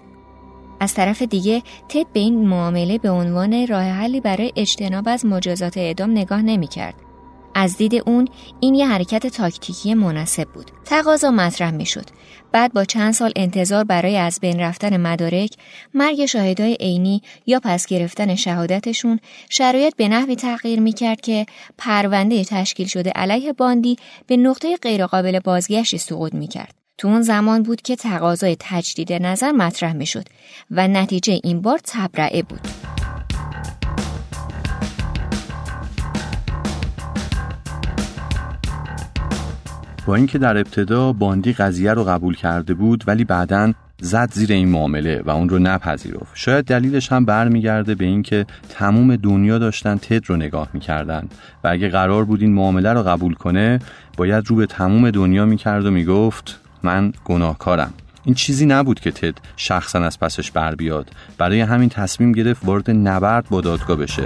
از 0.80 0.94
طرف 0.94 1.22
دیگه 1.22 1.62
تد 1.88 2.06
به 2.12 2.20
این 2.20 2.48
معامله 2.48 2.98
به 2.98 3.10
عنوان 3.10 3.66
راه 3.66 3.82
حلی 3.82 4.20
برای 4.20 4.52
اجتناب 4.56 5.08
از 5.08 5.26
مجازات 5.26 5.76
اعدام 5.76 6.10
نگاه 6.10 6.42
نمی‌کرد. 6.42 6.94
از 7.54 7.76
دید 7.76 7.94
اون 7.94 8.28
این 8.60 8.74
یه 8.74 8.88
حرکت 8.88 9.26
تاکتیکی 9.26 9.94
مناسب 9.94 10.48
بود. 10.48 10.70
تقاضا 10.84 11.30
مطرح 11.30 11.70
می 11.70 11.86
شد. 11.86 12.04
بعد 12.52 12.72
با 12.72 12.84
چند 12.84 13.12
سال 13.12 13.32
انتظار 13.36 13.84
برای 13.84 14.16
از 14.16 14.38
بین 14.40 14.60
رفتن 14.60 14.96
مدارک، 14.96 15.50
مرگ 15.94 16.26
شاهدای 16.26 16.76
عینی 16.80 17.22
یا 17.46 17.60
پس 17.60 17.86
گرفتن 17.86 18.34
شهادتشون 18.34 19.20
شرایط 19.50 19.96
به 19.96 20.08
نحوی 20.08 20.36
تغییر 20.36 20.80
می 20.80 20.92
کرد 20.92 21.20
که 21.20 21.46
پرونده 21.78 22.44
تشکیل 22.44 22.86
شده 22.86 23.10
علیه 23.10 23.52
باندی 23.52 23.96
به 24.26 24.36
نقطه 24.36 24.76
غیرقابل 24.76 25.38
بازگشتی 25.38 25.98
سقوط 25.98 26.34
می 26.34 26.48
کرد. 26.48 26.74
تو 26.98 27.08
اون 27.08 27.22
زمان 27.22 27.62
بود 27.62 27.82
که 27.82 27.96
تقاضای 27.96 28.56
تجدید 28.60 29.12
نظر 29.12 29.52
مطرح 29.52 29.92
می 29.92 30.06
شد 30.06 30.24
و 30.70 30.88
نتیجه 30.88 31.40
این 31.44 31.62
بار 31.62 31.80
تبرعه 31.84 32.42
بود. 32.42 32.60
با 40.06 40.14
اینکه 40.14 40.38
در 40.38 40.56
ابتدا 40.56 41.12
باندی 41.12 41.52
قضیه 41.52 41.92
رو 41.92 42.04
قبول 42.04 42.36
کرده 42.36 42.74
بود 42.74 43.04
ولی 43.06 43.24
بعدا 43.24 43.72
زد 44.00 44.32
زیر 44.32 44.52
این 44.52 44.68
معامله 44.68 45.22
و 45.26 45.30
اون 45.30 45.48
رو 45.48 45.58
نپذیرفت. 45.58 46.30
شاید 46.34 46.64
دلیلش 46.64 47.12
هم 47.12 47.24
برمیگرده 47.24 47.94
به 47.94 48.04
اینکه 48.04 48.46
تموم 48.68 49.16
دنیا 49.16 49.58
داشتن 49.58 49.96
تد 49.96 50.26
رو 50.26 50.36
نگاه 50.36 50.68
می‌کردن 50.72 51.28
و 51.64 51.68
اگه 51.68 51.88
قرار 51.88 52.24
بود 52.24 52.40
این 52.42 52.52
معامله 52.52 52.92
رو 52.92 53.02
قبول 53.02 53.34
کنه 53.34 53.78
باید 54.16 54.46
رو 54.46 54.56
به 54.56 54.66
تموم 54.66 55.10
دنیا 55.10 55.44
می‌کرد 55.44 55.86
و 55.86 55.90
می‌گفت 55.90 56.60
من 56.82 57.12
گناهکارم. 57.24 57.92
این 58.24 58.34
چیزی 58.34 58.66
نبود 58.66 59.00
که 59.00 59.10
تد 59.10 59.34
شخصا 59.56 59.98
از 59.98 60.20
پسش 60.20 60.50
بر 60.50 60.74
بیاد. 60.74 61.10
برای 61.38 61.60
همین 61.60 61.88
تصمیم 61.88 62.32
گرفت 62.32 62.64
وارد 62.64 62.90
نبرد 62.90 63.48
با 63.50 63.60
دادگاه 63.60 63.96
بشه. 63.96 64.24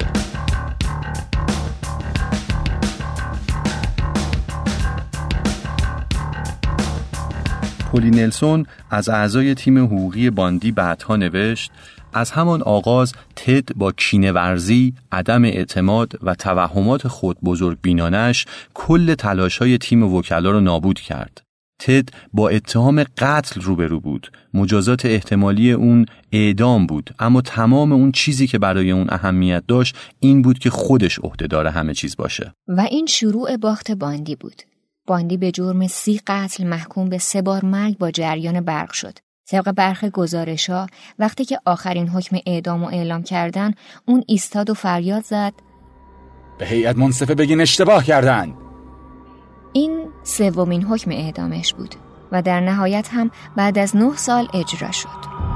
پولی 7.96 8.10
نلسون 8.10 8.66
از 8.90 9.08
اعضای 9.08 9.54
تیم 9.54 9.78
حقوقی 9.78 10.30
باندی 10.30 10.72
بعدها 10.72 11.16
نوشت 11.16 11.70
از 12.12 12.30
همان 12.30 12.62
آغاز 12.62 13.12
تد 13.36 13.74
با 13.76 13.92
کینورزی، 13.92 14.94
عدم 15.12 15.44
اعتماد 15.44 16.12
و 16.22 16.34
توهمات 16.34 17.08
خود 17.08 17.36
بزرگ 17.44 17.78
بینانش 17.82 18.46
کل 18.74 19.14
تلاش 19.14 19.58
های 19.58 19.78
تیم 19.78 20.14
وکلا 20.14 20.50
را 20.50 20.60
نابود 20.60 21.00
کرد. 21.00 21.42
تد 21.80 22.08
با 22.32 22.48
اتهام 22.48 23.04
قتل 23.18 23.60
روبرو 23.60 24.00
بود. 24.00 24.30
مجازات 24.54 25.06
احتمالی 25.06 25.72
اون 25.72 26.06
اعدام 26.32 26.86
بود 26.86 27.14
اما 27.18 27.40
تمام 27.40 27.92
اون 27.92 28.12
چیزی 28.12 28.46
که 28.46 28.58
برای 28.58 28.90
اون 28.90 29.06
اهمیت 29.10 29.64
داشت 29.68 29.96
این 30.20 30.42
بود 30.42 30.58
که 30.58 30.70
خودش 30.70 31.18
عهدهدار 31.18 31.66
همه 31.66 31.94
چیز 31.94 32.16
باشه. 32.16 32.54
و 32.68 32.80
این 32.80 33.06
شروع 33.06 33.56
باخت 33.56 33.90
باندی 33.90 34.36
بود. 34.36 34.62
باندی 35.06 35.36
به 35.36 35.50
جرم 35.50 35.86
سی 35.86 36.20
قتل 36.26 36.66
محکوم 36.66 37.08
به 37.08 37.18
سه 37.18 37.42
بار 37.42 37.64
مرگ 37.64 37.98
با 37.98 38.10
جریان 38.10 38.60
برق 38.60 38.92
شد. 38.92 39.18
طبق 39.50 39.70
برخ 39.72 40.04
گزارش 40.04 40.70
ها 40.70 40.86
وقتی 41.18 41.44
که 41.44 41.58
آخرین 41.64 42.08
حکم 42.08 42.36
اعدام 42.46 42.84
و 42.84 42.86
اعلام 42.86 43.22
کردن 43.22 43.72
اون 44.06 44.24
ایستاد 44.26 44.70
و 44.70 44.74
فریاد 44.74 45.24
زد. 45.24 45.52
به 46.58 46.66
هیئت 46.66 46.96
منصفه 46.96 47.34
بگین 47.34 47.60
اشتباه 47.60 48.04
کردن. 48.04 48.54
این 49.72 50.06
سومین 50.22 50.82
حکم 50.82 51.10
اعدامش 51.10 51.74
بود 51.74 51.94
و 52.32 52.42
در 52.42 52.60
نهایت 52.60 53.08
هم 53.12 53.30
بعد 53.56 53.78
از 53.78 53.96
نه 53.96 54.16
سال 54.16 54.48
اجرا 54.54 54.90
شد. 54.90 55.55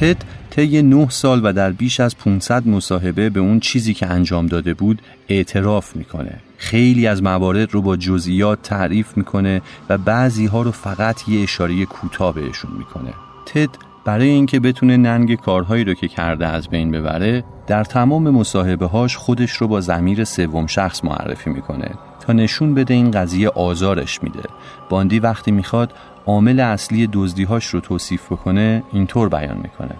تد 0.00 0.16
طی 0.50 0.82
نه 0.82 1.10
سال 1.10 1.40
و 1.44 1.52
در 1.52 1.72
بیش 1.72 2.00
از 2.00 2.18
500 2.18 2.68
مصاحبه 2.68 3.30
به 3.30 3.40
اون 3.40 3.60
چیزی 3.60 3.94
که 3.94 4.06
انجام 4.06 4.46
داده 4.46 4.74
بود 4.74 5.02
اعتراف 5.28 5.96
می‌کنه. 5.96 6.40
خیلی 6.58 7.06
از 7.06 7.22
موارد 7.22 7.72
رو 7.72 7.82
با 7.82 7.96
جزئیات 7.96 8.62
تعریف 8.62 9.16
می‌کنه 9.16 9.62
و 9.88 9.98
بعضی 9.98 10.46
ها 10.46 10.62
رو 10.62 10.70
فقط 10.70 11.28
یه 11.28 11.42
اشاره 11.42 11.84
کوتاه 11.84 12.34
بهشون 12.34 12.70
می‌کنه. 12.78 13.12
تد 13.46 13.68
برای 14.04 14.28
اینکه 14.28 14.60
بتونه 14.60 14.96
ننگ 14.96 15.34
کارهایی 15.34 15.84
رو 15.84 15.94
که 15.94 16.08
کرده 16.08 16.46
از 16.46 16.68
بین 16.68 16.90
ببره 16.90 17.44
در 17.66 17.84
تمام 17.84 18.30
مصاحبه 18.30 18.86
هاش 18.86 19.16
خودش 19.16 19.52
رو 19.52 19.68
با 19.68 19.80
زمیر 19.80 20.24
سوم 20.24 20.66
شخص 20.66 21.04
معرفی 21.04 21.50
می‌کنه. 21.50 21.90
نشون 22.32 22.74
بده 22.74 22.94
این 22.94 23.10
قضیه 23.10 23.48
آزارش 23.48 24.22
میده. 24.22 24.42
باندی 24.88 25.18
وقتی 25.18 25.50
می‌خواد 25.50 25.92
عامل 26.26 26.60
اصلی 26.60 27.08
دزدیهاش 27.12 27.66
رو 27.66 27.80
توصیف 27.80 28.32
بکنه 28.32 28.82
اینطور 28.92 29.28
بیان 29.28 29.56
می‌کنه. 29.56 29.94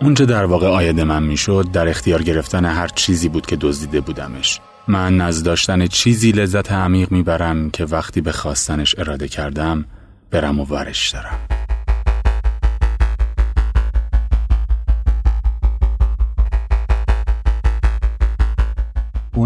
اونچه 0.00 0.26
در 0.26 0.44
واقع 0.44 0.66
آید 0.66 1.00
من 1.00 1.22
می‌شد 1.22 1.66
در 1.72 1.88
اختیار 1.88 2.22
گرفتن 2.22 2.64
هر 2.64 2.88
چیزی 2.88 3.28
بود 3.28 3.46
که 3.46 3.56
دزدیده 3.56 4.00
بودمش. 4.00 4.60
من 4.88 5.20
از 5.20 5.42
داشتن 5.42 5.86
چیزی 5.86 6.32
لذت 6.32 6.72
عمیق 6.72 7.12
می‌برم 7.12 7.70
که 7.70 7.84
وقتی 7.84 8.20
به 8.20 8.32
خواستنش 8.32 8.98
اراده 8.98 9.28
کردم 9.28 9.84
برم 10.30 10.60
و 10.60 10.64
ورش 10.64 11.10
دارم. 11.10 11.65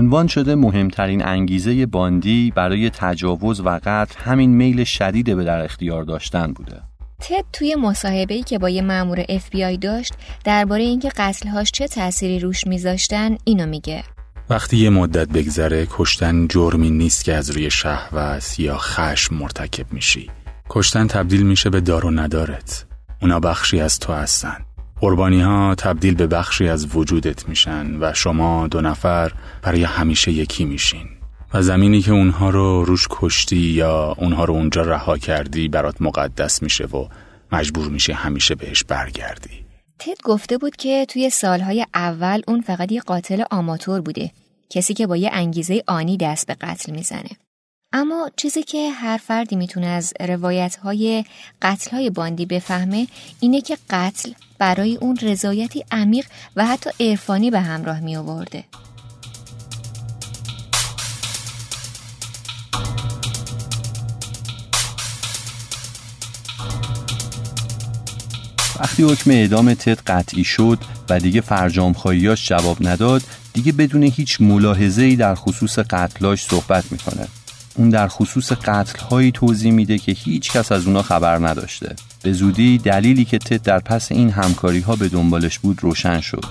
عنوان 0.00 0.26
شده 0.26 0.54
مهمترین 0.54 1.24
انگیزه 1.24 1.86
باندی 1.86 2.52
برای 2.56 2.90
تجاوز 2.90 3.60
و 3.60 3.80
قتل 3.84 4.14
همین 4.18 4.50
میل 4.50 4.84
شدید 4.84 5.36
به 5.36 5.44
در 5.44 5.64
اختیار 5.64 6.02
داشتن 6.02 6.52
بوده. 6.52 6.82
تد 7.20 7.44
توی 7.52 7.74
مصاحبه‌ای 7.74 8.42
که 8.42 8.58
با 8.58 8.70
یه 8.70 8.82
مأمور 8.82 9.22
FBI 9.22 9.78
داشت 9.80 10.14
درباره 10.44 10.82
اینکه 10.82 11.08
قتلهاش 11.16 11.70
چه 11.70 11.88
تأثیری 11.88 12.38
روش 12.38 12.66
میذاشتن 12.66 13.36
اینو 13.44 13.66
میگه. 13.66 14.04
وقتی 14.50 14.76
یه 14.76 14.90
مدت 14.90 15.28
بگذره 15.28 15.86
کشتن 15.90 16.46
جرمی 16.48 16.90
نیست 16.90 17.24
که 17.24 17.34
از 17.34 17.50
روی 17.50 17.70
شهوت 17.70 18.60
یا 18.60 18.76
خشم 18.78 19.34
مرتکب 19.34 19.92
میشی. 19.92 20.30
کشتن 20.68 21.06
تبدیل 21.06 21.42
میشه 21.42 21.70
به 21.70 21.80
دار 21.80 22.06
و 22.06 22.10
ندارت. 22.10 22.86
اونا 23.22 23.40
بخشی 23.40 23.80
از 23.80 23.98
تو 23.98 24.12
هستن. 24.12 24.56
قربانی 25.00 25.40
ها 25.40 25.74
تبدیل 25.74 26.14
به 26.14 26.26
بخشی 26.26 26.68
از 26.68 26.96
وجودت 26.96 27.48
میشن 27.48 27.96
و 28.00 28.12
شما 28.14 28.66
دو 28.66 28.80
نفر 28.80 29.32
برای 29.62 29.84
همیشه 29.84 30.32
یکی 30.32 30.64
میشین. 30.64 31.08
و 31.54 31.62
زمینی 31.62 32.00
که 32.00 32.12
اونها 32.12 32.50
رو 32.50 32.84
روش 32.84 33.06
کشتی 33.10 33.56
یا 33.56 34.16
اونها 34.18 34.44
رو 34.44 34.54
اونجا 34.54 34.82
رها 34.82 35.18
کردی 35.18 35.68
برات 35.68 36.02
مقدس 36.02 36.62
میشه 36.62 36.84
و 36.84 37.06
مجبور 37.52 37.88
میشه 37.88 38.14
همیشه 38.14 38.54
بهش 38.54 38.84
برگردی. 38.84 39.64
تد 39.98 40.22
گفته 40.24 40.58
بود 40.58 40.76
که 40.76 41.06
توی 41.08 41.30
سالهای 41.30 41.86
اول 41.94 42.42
اون 42.48 42.60
فقط 42.60 42.92
یه 42.92 43.00
قاتل 43.00 43.42
آماتور 43.50 44.00
بوده 44.00 44.30
کسی 44.70 44.94
که 44.94 45.06
با 45.06 45.16
یه 45.16 45.30
انگیزه 45.32 45.82
آنی 45.86 46.16
دست 46.16 46.46
به 46.46 46.56
قتل 46.60 46.92
می‌زنه. 46.92 47.30
اما 47.92 48.30
چیزی 48.36 48.62
که 48.62 48.90
هر 48.90 49.16
فردی 49.16 49.56
می‌تونه 49.56 49.86
از 49.86 50.12
روایت 50.20 50.76
های 50.76 51.24
قتل 51.62 51.90
های 51.90 52.10
باندی 52.10 52.46
بفهمه 52.46 53.06
اینه 53.40 53.60
که 53.60 53.78
قتل 53.90 54.32
برای 54.58 54.96
اون 54.96 55.16
رضایتی 55.22 55.84
عمیق 55.90 56.26
و 56.56 56.66
حتی 56.66 56.90
عرفانی 57.00 57.50
به 57.50 57.60
همراه 57.60 58.00
می 58.00 58.16
آورده. 58.16 58.64
وقتی 68.80 69.02
حکم 69.02 69.30
اعدام 69.30 69.74
تد 69.74 69.98
قطعی 70.06 70.44
شد 70.44 70.78
و 71.08 71.20
دیگه 71.20 71.40
فرجام 71.40 71.92
خواهیاش 71.92 72.48
جواب 72.48 72.76
نداد 72.80 73.22
دیگه 73.52 73.72
بدون 73.72 74.02
هیچ 74.02 74.40
ملاحظه 74.40 75.02
ای 75.02 75.16
در 75.16 75.34
خصوص 75.34 75.78
قتلاش 75.78 76.44
صحبت 76.44 76.92
می‌کنه 76.92 77.39
اون 77.74 77.88
در 77.88 78.08
خصوص 78.08 78.52
قتل 78.52 78.98
هایی 78.98 79.32
توضیح 79.32 79.72
میده 79.72 79.98
که 79.98 80.12
هیچ 80.12 80.52
کس 80.52 80.72
از 80.72 80.86
اونا 80.86 81.02
خبر 81.02 81.48
نداشته. 81.48 81.96
به 82.22 82.32
زودی 82.32 82.78
دلیلی 82.78 83.24
که 83.24 83.38
تد 83.38 83.62
در 83.62 83.78
پس 83.78 84.12
این 84.12 84.30
همکاری 84.30 84.80
ها 84.80 84.96
به 84.96 85.08
دنبالش 85.08 85.58
بود 85.58 85.78
روشن 85.82 86.20
شد. 86.20 86.44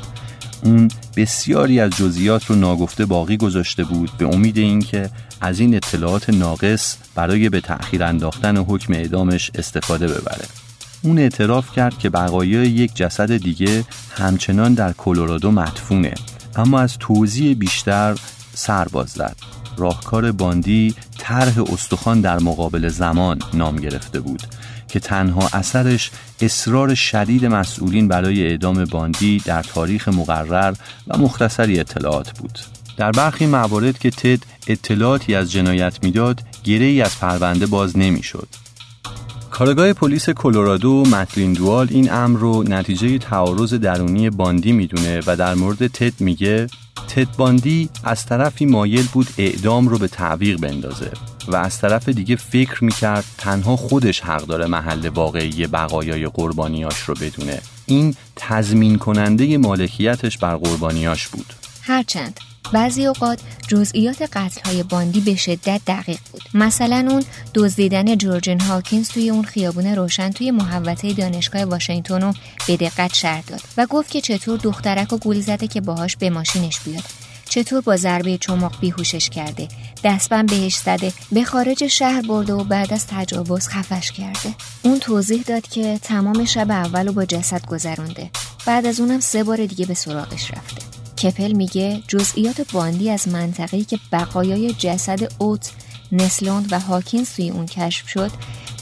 اون 0.63 0.87
بسیاری 1.15 1.79
از 1.79 1.91
جزئیات 1.91 2.45
رو 2.45 2.55
ناگفته 2.55 3.05
باقی 3.05 3.37
گذاشته 3.37 3.83
بود 3.83 4.11
به 4.17 4.25
امید 4.25 4.57
اینکه 4.57 5.09
از 5.41 5.59
این 5.59 5.75
اطلاعات 5.75 6.29
ناقص 6.29 6.95
برای 7.15 7.49
به 7.49 7.61
تأخیر 7.61 8.03
انداختن 8.03 8.57
حکم 8.57 8.93
اعدامش 8.93 9.51
استفاده 9.55 10.07
ببره. 10.07 10.45
اون 11.01 11.19
اعتراف 11.19 11.71
کرد 11.71 11.97
که 11.97 12.09
بقایای 12.09 12.67
یک 12.69 12.95
جسد 12.95 13.37
دیگه 13.37 13.85
همچنان 14.17 14.73
در 14.73 14.93
کلرادو 14.93 15.51
مدفونه 15.51 16.13
اما 16.55 16.79
از 16.79 16.97
توضیح 16.97 17.55
بیشتر 17.55 18.15
سر 18.53 18.87
باز 18.87 19.09
زد. 19.09 19.58
راهکار 19.79 20.31
باندی 20.31 20.95
طرح 21.17 21.59
استخوان 21.73 22.21
در 22.21 22.39
مقابل 22.39 22.87
زمان 22.89 23.39
نام 23.53 23.75
گرفته 23.75 24.19
بود 24.19 24.41
که 24.87 24.99
تنها 24.99 25.49
اثرش 25.53 26.11
اصرار 26.41 26.95
شدید 26.95 27.45
مسئولین 27.45 28.07
برای 28.07 28.47
اعدام 28.47 28.85
باندی 28.85 29.39
در 29.45 29.63
تاریخ 29.63 30.07
مقرر 30.07 30.73
و 31.07 31.17
مختصری 31.17 31.79
اطلاعات 31.79 32.31
بود 32.31 32.59
در 32.97 33.11
برخی 33.11 33.45
موارد 33.45 33.99
که 33.99 34.11
تد 34.11 34.39
اطلاعاتی 34.67 35.35
از 35.35 35.51
جنایت 35.51 36.03
می‌داد 36.03 36.41
گره 36.63 37.03
از 37.05 37.19
پرونده 37.19 37.65
باز 37.65 37.97
نمی‌شد. 37.97 38.47
کارگاه 39.51 39.93
پلیس 39.93 40.29
کلرادو 40.29 41.03
متلین 41.05 41.53
دوال 41.53 41.87
این 41.89 42.11
امر 42.11 42.39
رو 42.39 42.63
نتیجه 42.63 43.17
تعارض 43.17 43.73
درونی 43.73 44.29
باندی 44.29 44.71
می‌دونه 44.71 45.21
و 45.27 45.35
در 45.35 45.53
مورد 45.53 45.87
تد 45.87 46.21
میگه 46.21 46.67
تد 47.09 47.35
باندی 47.37 47.89
از 48.03 48.25
طرفی 48.25 48.65
مایل 48.65 49.07
بود 49.13 49.27
اعدام 49.37 49.87
رو 49.87 49.97
به 49.97 50.07
تعویق 50.07 50.59
بندازه 50.59 51.11
و 51.47 51.55
از 51.55 51.79
طرف 51.79 52.09
دیگه 52.09 52.35
فکر 52.35 52.83
می‌کرد 52.83 53.25
تنها 53.37 53.75
خودش 53.75 54.21
حق 54.21 54.45
داره 54.45 54.65
محل 54.65 55.07
واقعی 55.07 55.67
بقایای 55.67 56.27
قربانیاش 56.27 56.99
رو 56.99 57.13
بدونه. 57.13 57.61
این 57.85 58.15
تضمین 58.35 58.97
کننده 58.97 59.57
مالکیتش 59.57 60.37
بر 60.37 60.55
قربانیاش 60.55 61.27
بود. 61.27 61.53
هرچند 61.81 62.39
بعضی 62.73 63.05
اوقات 63.05 63.39
جزئیات 63.67 64.21
قتل 64.21 64.61
های 64.65 64.83
باندی 64.83 65.19
به 65.19 65.35
شدت 65.35 65.81
دقیق 65.87 66.19
بود. 66.31 66.41
مثلا 66.53 67.07
اون 67.09 67.23
دزدیدن 67.53 68.17
جورجن 68.17 68.59
هاکینز 68.59 69.09
توی 69.09 69.29
اون 69.29 69.43
خیابون 69.43 69.85
روشن 69.85 70.31
توی 70.31 70.51
محوطه 70.51 71.13
دانشگاه 71.13 71.63
واشنگتن 71.63 72.21
رو 72.21 72.33
به 72.67 72.77
دقت 72.77 73.13
شرح 73.13 73.41
داد 73.41 73.61
و 73.77 73.85
گفت 73.85 74.11
که 74.11 74.21
چطور 74.21 74.57
دخترک 74.57 75.13
و 75.13 75.17
گولی 75.17 75.41
زده 75.41 75.67
که 75.67 75.81
باهاش 75.81 76.17
به 76.17 76.29
ماشینش 76.29 76.79
بیاد. 76.79 77.03
چطور 77.49 77.81
با 77.81 77.97
ضربه 77.97 78.37
چماق 78.37 78.79
بیهوشش 78.79 79.29
کرده. 79.29 79.67
دستبند 80.03 80.49
بهش 80.49 80.75
زده 80.75 81.13
به 81.31 81.43
خارج 81.43 81.87
شهر 81.87 82.21
برده 82.21 82.53
و 82.53 82.63
بعد 82.63 82.93
از 82.93 83.07
تجاوز 83.07 83.67
خفش 83.67 84.11
کرده. 84.11 84.55
اون 84.83 84.99
توضیح 84.99 85.41
داد 85.41 85.67
که 85.67 85.99
تمام 86.01 86.45
شب 86.45 86.71
اول 86.71 87.11
با 87.11 87.25
جسد 87.25 87.65
گذرونده. 87.65 88.29
بعد 88.65 88.85
از 88.85 88.99
اونم 88.99 89.19
سه 89.19 89.43
بار 89.43 89.65
دیگه 89.65 89.85
به 89.85 89.93
سراغش 89.93 90.51
رفته. 90.51 90.88
کپل 91.23 91.51
میگه 91.51 92.03
جزئیات 92.07 92.71
باندی 92.71 93.09
از 93.09 93.27
منطقه‌ای 93.27 93.83
که 93.83 93.99
بقایای 94.11 94.73
جسد 94.73 95.31
اوت، 95.37 95.71
نسلوند 96.11 96.67
و 96.73 96.79
هاکینز 96.79 97.29
توی 97.33 97.49
اون 97.49 97.65
کشف 97.65 98.07
شد 98.07 98.31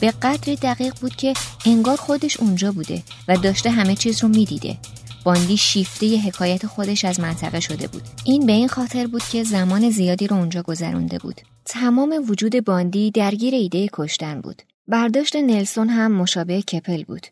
به 0.02 0.12
قدری 0.12 0.56
دقیق 0.56 0.94
بود 1.02 1.16
که 1.16 1.34
انگار 1.66 1.98
خودش 1.98 2.38
اونجا 2.40 2.72
بوده 2.72 3.04
و 3.28 3.38
داشته 3.38 3.70
همه 3.70 3.96
چیز 3.96 4.24
رو 4.24 4.30
می‌دیده. 4.30 4.78
باندی 5.24 5.58
شیفته 5.58 6.18
حکایت 6.18 6.68
خودش 6.68 7.06
از 7.06 7.20
منطقه 7.20 7.60
شده 7.60 7.88
بود. 7.88 8.02
این 8.26 8.46
به 8.46 8.52
این 8.52 8.68
خاطر 8.68 9.08
بود 9.08 9.24
که 9.24 9.44
زمان 9.44 9.90
زیادی 9.90 10.28
رو 10.28 10.36
اونجا 10.38 10.62
گذرونده 10.62 11.18
بود. 11.18 11.42
تمام 11.66 12.26
وجود 12.28 12.66
باندی 12.66 13.12
درگیر 13.12 13.54
ایده 13.54 13.90
کشتن 13.94 14.42
بود. 14.42 14.62
برداشت 14.88 15.36
نلسون 15.36 15.90
هم 15.90 16.12
مشابه 16.12 16.62
کپل 16.62 17.04
بود. 17.04 17.28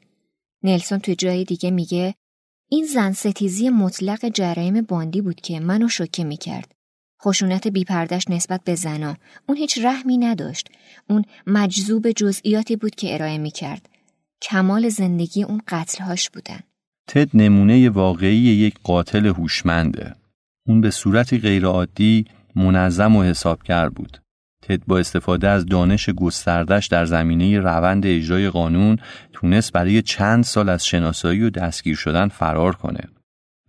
نلسون 0.64 1.00
تو 1.00 1.14
جای 1.14 1.44
دیگه 1.44 1.72
میگه 1.72 2.16
این 2.70 2.86
زن 2.86 3.12
ستیزی 3.12 3.70
مطلق 3.70 4.30
جرایم 4.30 4.82
باندی 4.82 5.22
بود 5.22 5.42
که 5.42 5.60
منو 5.60 5.90
شوکه 5.90 6.24
می‌کرد 6.24 6.76
خشونت 7.24 7.68
بیپردش 7.68 8.30
نسبت 8.30 8.62
به 8.64 8.76
زنا 8.76 9.18
اون 9.48 9.58
هیچ 9.58 9.80
رحمی 9.84 10.18
نداشت 10.18 10.68
اون 11.10 11.26
مجذوب 11.48 12.12
جزئیاتی 12.12 12.76
بود 12.76 12.96
که 12.96 13.14
ارائه 13.14 13.38
می‌کرد 13.38 13.90
کمال 14.42 14.90
زندگی 14.90 15.44
اون 15.44 15.62
قتلهاش 15.68 16.30
بودن 16.30 16.60
تد 17.08 17.30
نمونه 17.34 17.90
واقعی 17.90 18.38
یک 18.38 18.76
قاتل 18.84 19.26
هوشمنده. 19.26 20.16
اون 20.68 20.82
به 20.82 20.92
صورتی 20.92 21.38
غیرعادی 21.38 22.26
منظم 22.56 23.16
و 23.16 23.24
حسابگر 23.24 23.90
بود. 23.90 24.25
تد 24.70 24.86
با 24.88 25.00
استفاده 25.00 25.50
از 25.50 25.66
دانش 25.66 26.10
گستردش 26.10 26.88
در 26.88 27.06
زمینه 27.06 27.60
روند 27.60 28.06
اجرای 28.06 28.50
قانون 28.50 28.98
تونست 29.34 29.72
برای 29.72 30.02
چند 30.02 30.44
سال 30.44 30.70
از 30.70 30.86
شناسایی 30.86 31.44
و 31.44 31.50
دستگیر 31.50 31.96
شدن 31.96 32.28
فرار 32.28 32.76
کنه. 32.76 33.02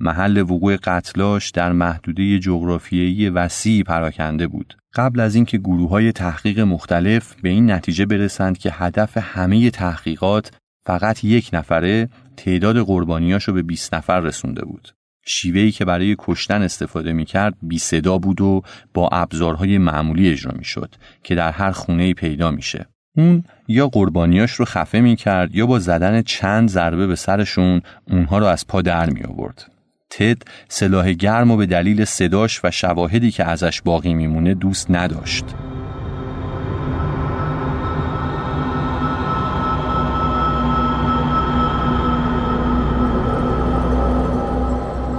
محل 0.00 0.38
وقوع 0.38 0.76
قتلاش 0.76 1.50
در 1.50 1.72
محدوده 1.72 2.38
جغرافیایی 2.38 3.28
وسیعی 3.28 3.82
پراکنده 3.82 4.46
بود. 4.46 4.76
قبل 4.94 5.20
از 5.20 5.34
اینکه 5.34 5.58
گروه 5.58 5.90
های 5.90 6.12
تحقیق 6.12 6.60
مختلف 6.60 7.34
به 7.42 7.48
این 7.48 7.70
نتیجه 7.70 8.06
برسند 8.06 8.58
که 8.58 8.70
هدف 8.72 9.16
همه 9.16 9.70
تحقیقات 9.70 10.50
فقط 10.86 11.24
یک 11.24 11.50
نفره 11.52 12.08
تعداد 12.36 12.78
قربانیاشو 12.78 13.52
به 13.52 13.62
20 13.62 13.94
نفر 13.94 14.20
رسونده 14.20 14.64
بود. 14.64 14.95
شیوهی 15.26 15.70
که 15.70 15.84
برای 15.84 16.16
کشتن 16.18 16.62
استفاده 16.62 17.12
می‌کرد 17.12 17.54
بی 17.62 17.78
صدا 17.78 18.18
بود 18.18 18.40
و 18.40 18.62
با 18.94 19.08
ابزارهای 19.12 19.78
معمولی 19.78 20.30
اجرا 20.30 20.52
می‌شد 20.58 20.94
که 21.22 21.34
در 21.34 21.50
هر 21.50 21.70
خونه 21.70 22.14
پیدا 22.14 22.50
میشه. 22.50 22.86
اون 23.16 23.44
یا 23.68 23.88
قربانیاش 23.88 24.52
رو 24.52 24.64
خفه 24.64 25.00
می‌کرد 25.00 25.54
یا 25.54 25.66
با 25.66 25.78
زدن 25.78 26.22
چند 26.22 26.68
ضربه 26.68 27.06
به 27.06 27.16
سرشون 27.16 27.82
اونها 28.10 28.38
رو 28.38 28.46
از 28.46 28.66
پا 28.66 28.82
در 28.82 29.10
می 29.10 29.22
آورد. 29.22 29.70
تد 30.10 30.42
سلاح 30.68 31.12
گرم 31.12 31.50
و 31.50 31.56
به 31.56 31.66
دلیل 31.66 32.04
صداش 32.04 32.60
و 32.64 32.70
شواهدی 32.70 33.30
که 33.30 33.44
ازش 33.44 33.82
باقی 33.82 34.14
میمونه 34.14 34.54
دوست 34.54 34.90
نداشت. 34.90 35.44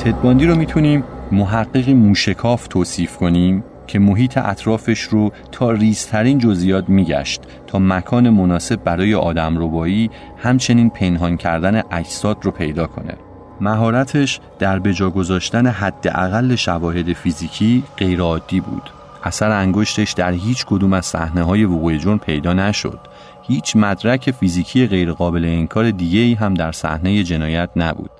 تدباندی 0.07 0.45
رو 0.45 0.55
می‌تونیم 0.55 1.03
محققی 1.31 1.93
موشکاف 1.93 2.67
توصیف 2.67 3.17
کنیم 3.17 3.63
که 3.87 3.99
محیط 3.99 4.37
اطرافش 4.37 5.01
رو 5.01 5.31
تا 5.51 5.71
ریزترین 5.71 6.37
جزئیات 6.37 6.89
میگشت 6.89 7.41
تا 7.67 7.79
مکان 7.79 8.29
مناسب 8.29 8.83
برای 8.83 9.15
آدم 9.15 9.57
روبایی 9.57 10.09
همچنین 10.37 10.89
پنهان 10.89 11.37
کردن 11.37 11.81
اجساد 11.91 12.37
رو 12.41 12.51
پیدا 12.51 12.87
کنه. 12.87 13.13
مهارتش 13.61 14.39
در 14.59 14.79
بجا 14.79 15.09
گذاشتن 15.09 15.67
حداقل 15.67 16.55
شواهد 16.55 17.13
فیزیکی 17.13 17.83
غیرعادی 17.97 18.59
بود. 18.59 18.89
اثر 19.23 19.51
انگشتش 19.51 20.11
در 20.11 20.31
هیچ 20.31 20.65
کدوم 20.65 20.93
از 20.93 21.05
صحنه 21.05 21.43
های 21.43 21.65
وقوع 21.65 21.97
جرم 21.97 22.19
پیدا 22.19 22.53
نشد. 22.53 22.99
هیچ 23.41 23.75
مدرک 23.75 24.31
فیزیکی 24.31 24.87
غیرقابل 24.87 25.45
انکار 25.45 25.91
دیگه 25.91 26.19
ای 26.19 26.33
هم 26.33 26.53
در 26.53 26.71
صحنه 26.71 27.23
جنایت 27.23 27.69
نبود. 27.75 28.16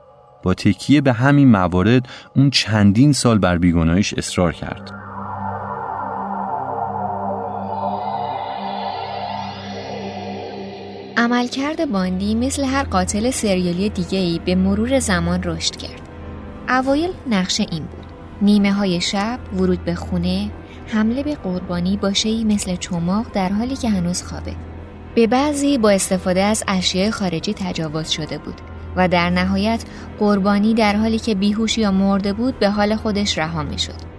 تکیه 0.53 1.01
به 1.01 1.13
همین 1.13 1.51
موارد 1.51 2.09
اون 2.35 2.49
چندین 2.49 3.13
سال 3.13 3.39
بر 3.39 3.57
بیگناهیش 3.57 4.13
اصرار 4.13 4.53
کرد 4.53 4.97
عملکرد 11.17 11.91
باندی 11.91 12.35
مثل 12.35 12.63
هر 12.63 12.83
قاتل 12.83 13.31
سریالی 13.31 13.89
دیگه 13.89 14.19
ای 14.19 14.41
به 14.45 14.55
مرور 14.55 14.99
زمان 14.99 15.43
رشد 15.43 15.75
کرد. 15.75 16.01
اوایل 16.69 17.09
نقشه 17.29 17.65
این 17.71 17.83
بود. 17.83 18.05
نیمه 18.41 18.73
های 18.73 19.01
شب، 19.01 19.39
ورود 19.53 19.85
به 19.85 19.95
خونه، 19.95 20.51
حمله 20.87 21.23
به 21.23 21.35
قربانی 21.35 21.97
با 21.97 22.13
شیعی 22.13 22.43
مثل 22.43 22.75
چماق 22.75 23.25
در 23.33 23.49
حالی 23.49 23.75
که 23.75 23.89
هنوز 23.89 24.23
خوابه. 24.23 24.53
به 25.15 25.27
بعضی 25.27 25.77
با 25.77 25.89
استفاده 25.89 26.41
از 26.41 26.63
اشیاء 26.67 27.11
خارجی 27.11 27.53
تجاوز 27.53 28.09
شده 28.09 28.37
بود 28.37 28.61
و 28.97 29.07
در 29.07 29.29
نهایت 29.29 29.83
قربانی 30.19 30.73
در 30.73 30.95
حالی 30.95 31.19
که 31.19 31.35
بیهوش 31.35 31.77
یا 31.77 31.91
مرده 31.91 32.33
بود 32.33 32.59
به 32.59 32.69
حال 32.69 32.95
خودش 32.95 33.37
رها 33.37 33.63
می 33.63 33.79
شد. 33.79 34.17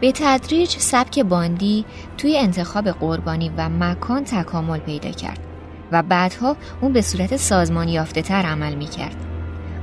به 0.00 0.12
تدریج 0.12 0.70
سبک 0.70 1.18
باندی 1.18 1.84
توی 2.18 2.38
انتخاب 2.38 2.88
قربانی 2.88 3.52
و 3.56 3.68
مکان 3.68 4.24
تکامل 4.24 4.78
پیدا 4.78 5.10
کرد 5.10 5.38
و 5.92 6.02
بعدها 6.02 6.56
اون 6.80 6.92
به 6.92 7.02
صورت 7.02 7.36
سازمان 7.36 7.88
یافته 7.88 8.22
تر 8.22 8.42
عمل 8.42 8.74
می 8.74 8.86
کرد. 8.86 9.16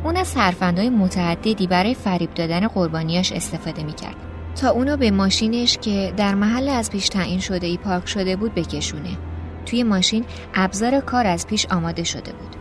اون 0.03 0.17
از 0.17 0.27
سرفندهای 0.27 0.89
متعددی 0.89 1.67
برای 1.67 1.93
فریب 1.93 2.33
دادن 2.33 2.67
قربانیاش 2.67 3.31
استفاده 3.31 3.83
می 3.83 3.93
کرد 3.93 4.15
تا 4.61 4.69
اونو 4.69 4.97
به 4.97 5.11
ماشینش 5.11 5.77
که 5.77 6.13
در 6.17 6.35
محل 6.35 6.69
از 6.69 6.91
پیش 6.91 7.09
تعیین 7.09 7.39
شده 7.39 7.67
ای 7.67 7.77
پارک 7.77 8.07
شده 8.07 8.35
بود 8.35 8.55
بکشونه. 8.55 9.17
توی 9.65 9.83
ماشین 9.83 10.25
ابزار 10.53 10.99
کار 10.99 11.27
از 11.27 11.47
پیش 11.47 11.65
آماده 11.65 12.03
شده 12.03 12.31
بود. 12.31 12.56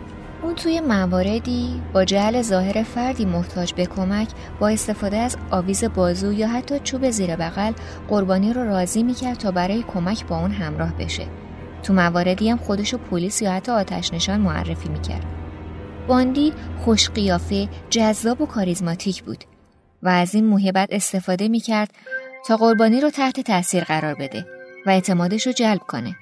اون 0.46 0.54
توی 0.54 0.80
مواردی 0.80 1.82
با 1.92 2.04
جهل 2.04 2.42
ظاهر 2.42 2.82
فردی 2.82 3.24
محتاج 3.24 3.72
به 3.72 3.87
کمک 3.87 4.28
با 4.61 4.68
استفاده 4.68 5.16
از 5.16 5.37
آویز 5.50 5.85
بازو 5.85 6.32
یا 6.32 6.48
حتی 6.48 6.78
چوب 6.78 7.11
زیر 7.11 7.37
بغل 7.37 7.72
قربانی 8.09 8.52
رو 8.52 8.64
راضی 8.64 9.02
می‌کرد 9.02 9.38
تا 9.38 9.50
برای 9.50 9.82
کمک 9.82 10.26
با 10.26 10.38
اون 10.38 10.50
همراه 10.50 10.92
بشه. 10.96 11.26
تو 11.82 11.92
مواردی 11.92 12.50
هم 12.50 12.56
خودشو 12.56 12.98
پلیس 12.98 13.42
یا 13.42 13.52
حتی 13.52 13.72
آتش 13.72 14.14
نشان 14.14 14.40
معرفی 14.40 14.88
می‌کرد. 14.88 15.24
باندی 16.09 16.52
خوش 16.85 17.11
قیافه 17.11 17.68
جذاب 17.90 18.40
و 18.40 18.46
کاریزماتیک 18.46 19.22
بود 19.22 19.44
و 20.02 20.09
از 20.09 20.35
این 20.35 20.46
موهبت 20.46 20.88
استفاده 20.92 21.48
می‌کرد 21.48 21.90
تا 22.46 22.56
قربانی 22.56 23.00
رو 23.00 23.11
تحت 23.11 23.40
تاثیر 23.40 23.85
قرار 23.85 24.14
بده 24.14 24.46
و 24.87 24.90
اعتمادش 24.90 25.46
رو 25.46 25.52
جلب 25.52 25.80
کنه. 25.80 26.16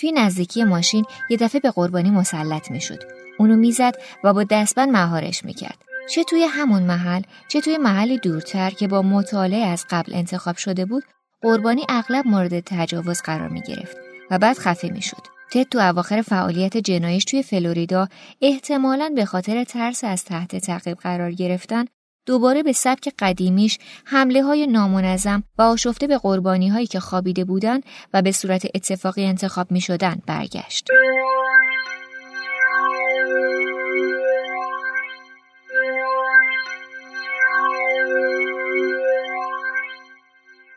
توی 0.00 0.12
نزدیکی 0.12 0.64
ماشین 0.64 1.04
یه 1.30 1.36
دفعه 1.36 1.60
به 1.60 1.70
قربانی 1.70 2.10
مسلط 2.10 2.70
می‌شد. 2.70 3.13
اونو 3.38 3.56
می‌زد 3.56 3.94
و 4.24 4.32
با 4.32 4.44
دستبند 4.44 4.88
مهارش 4.88 5.44
می‌کرد 5.44 5.78
چه 6.10 6.24
توی 6.24 6.44
همون 6.44 6.82
محل 6.82 7.22
چه 7.48 7.60
توی 7.60 7.78
محلی 7.78 8.18
دورتر 8.18 8.70
که 8.70 8.88
با 8.88 9.02
مطالعه 9.02 9.66
از 9.66 9.86
قبل 9.90 10.14
انتخاب 10.14 10.56
شده 10.56 10.84
بود 10.84 11.04
قربانی 11.42 11.82
اغلب 11.88 12.26
مورد 12.26 12.60
تجاوز 12.60 13.22
قرار 13.22 13.48
می 13.48 13.60
گرفت 13.60 13.96
و 14.30 14.38
بعد 14.38 14.58
خفه 14.58 14.88
می 14.88 15.02
شد. 15.02 15.34
تد 15.52 15.62
تو 15.62 15.78
اواخر 15.78 16.22
فعالیت 16.22 16.76
جنایش 16.76 17.24
توی 17.24 17.42
فلوریدا 17.42 18.08
احتمالاً 18.42 19.12
به 19.16 19.24
خاطر 19.24 19.64
ترس 19.64 20.04
از 20.04 20.24
تحت 20.24 20.56
تعقیب 20.56 20.96
قرار 20.96 21.32
گرفتن 21.32 21.84
دوباره 22.26 22.62
به 22.62 22.72
سبک 22.72 23.12
قدیمیش 23.18 23.78
حمله 24.04 24.42
های 24.42 24.66
نامنظم 24.66 25.42
و 25.58 25.62
آشفته 25.62 26.06
به 26.06 26.18
قربانی 26.18 26.68
هایی 26.68 26.86
که 26.86 27.00
خوابیده 27.00 27.44
بودن 27.44 27.80
و 28.14 28.22
به 28.22 28.32
صورت 28.32 28.66
اتفاقی 28.74 29.24
انتخاب 29.24 29.70
می 29.70 29.80
شدن 29.80 30.22
برگشت. 30.26 30.88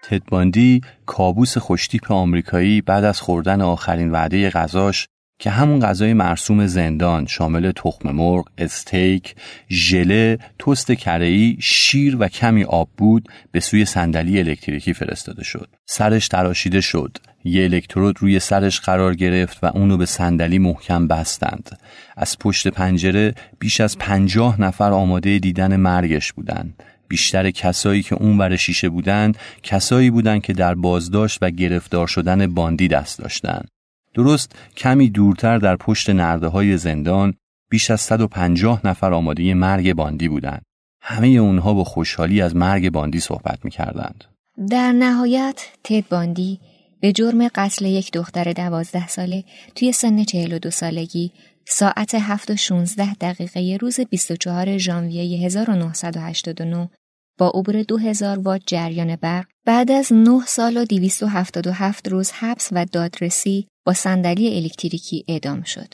تدباندی 0.09 0.81
کابوس 1.05 1.57
خوشتیپ 1.57 2.11
آمریکایی 2.11 2.81
بعد 2.81 3.03
از 3.03 3.21
خوردن 3.21 3.61
آخرین 3.61 4.11
وعده 4.11 4.49
غذاش 4.49 5.07
که 5.39 5.49
همون 5.49 5.79
غذای 5.79 6.13
مرسوم 6.13 6.67
زندان 6.67 7.25
شامل 7.25 7.71
تخم 7.71 8.11
مرغ، 8.11 8.45
استیک، 8.57 9.35
ژله، 9.71 10.39
تست 10.59 10.91
کره‌ای، 10.91 11.57
شیر 11.59 12.17
و 12.19 12.27
کمی 12.27 12.63
آب 12.63 12.89
بود 12.97 13.29
به 13.51 13.59
سوی 13.59 13.85
صندلی 13.85 14.39
الکتریکی 14.39 14.93
فرستاده 14.93 15.43
شد. 15.43 15.69
سرش 15.85 16.27
تراشیده 16.27 16.81
شد. 16.81 17.17
یه 17.43 17.63
الکترود 17.63 18.15
روی 18.19 18.39
سرش 18.39 18.79
قرار 18.79 19.15
گرفت 19.15 19.63
و 19.63 19.65
اونو 19.65 19.97
به 19.97 20.05
صندلی 20.05 20.59
محکم 20.59 21.07
بستند. 21.07 21.79
از 22.17 22.39
پشت 22.39 22.67
پنجره 22.67 23.33
بیش 23.59 23.81
از 23.81 23.97
پنجاه 23.97 24.61
نفر 24.61 24.91
آماده 24.91 25.39
دیدن 25.39 25.75
مرگش 25.75 26.33
بودند. 26.33 26.83
بیشتر 27.07 27.51
کسایی 27.51 28.03
که 28.03 28.15
اون 28.15 28.37
ور 28.37 28.55
شیشه 28.55 28.89
بودند 28.89 29.37
کسایی 29.63 30.09
بودند 30.09 30.41
که 30.41 30.53
در 30.53 30.75
بازداشت 30.75 31.37
و 31.41 31.49
گرفتار 31.49 32.07
شدن 32.07 32.53
باندی 32.53 32.87
دست 32.87 33.19
داشتند. 33.19 33.67
درست 34.13 34.51
کمی 34.77 35.09
دورتر 35.09 35.57
در 35.57 35.75
پشت 35.75 36.09
نرده 36.09 36.47
های 36.47 36.77
زندان 36.77 37.33
بیش 37.69 37.91
از 37.91 38.01
150 38.01 38.81
نفر 38.83 39.13
آماده 39.13 39.53
مرگ 39.53 39.93
باندی 39.93 40.27
بودند. 40.27 40.61
همه 41.01 41.27
اونها 41.27 41.73
با 41.73 41.83
خوشحالی 41.83 42.41
از 42.41 42.55
مرگ 42.55 42.89
باندی 42.89 43.19
صحبت 43.19 43.65
می‌کردند. 43.65 44.23
در 44.69 44.91
نهایت 44.91 45.67
تد 45.83 46.07
باندی 46.09 46.59
به 46.99 47.11
جرم 47.11 47.47
قتل 47.47 47.85
یک 47.85 48.11
دختر 48.11 48.53
دوازده 48.53 49.07
ساله 49.07 49.43
توی 49.75 49.91
سن 49.91 50.15
دو 50.61 50.71
سالگی 50.71 51.31
ساعت 51.69 52.15
7 52.15 52.51
و 52.51 52.55
16 52.55 53.13
دقیقه 53.13 53.77
روز 53.81 53.99
24 53.99 54.77
ژانویه 54.77 55.45
1989 55.45 56.89
با 57.37 57.49
عبور 57.49 57.83
2000 57.83 58.39
وات 58.39 58.61
جریان 58.65 59.15
برق 59.15 59.45
بعد 59.65 59.91
از 59.91 60.13
9 60.13 60.45
سال 60.47 60.77
و 60.77 60.85
277 60.85 62.07
روز 62.07 62.31
حبس 62.31 62.69
و 62.71 62.85
دادرسی 62.85 63.67
با 63.85 63.93
صندلی 63.93 64.57
الکتریکی 64.57 65.25
اعدام 65.27 65.63
شد. 65.63 65.93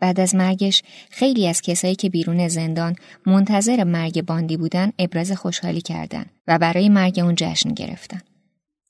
بعد 0.00 0.20
از 0.20 0.34
مرگش 0.34 0.82
خیلی 1.10 1.48
از 1.48 1.62
کسایی 1.62 1.94
که 1.94 2.10
بیرون 2.10 2.48
زندان 2.48 2.96
منتظر 3.26 3.84
مرگ 3.84 4.22
باندی 4.22 4.56
بودن 4.56 4.92
ابراز 4.98 5.32
خوشحالی 5.32 5.80
کردند 5.80 6.30
و 6.46 6.58
برای 6.58 6.88
مرگ 6.88 7.18
اون 7.18 7.34
جشن 7.34 7.74
گرفتن. 7.74 8.20